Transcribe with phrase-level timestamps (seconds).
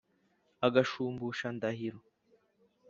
[0.65, 1.99] agushumbusha ndahiro,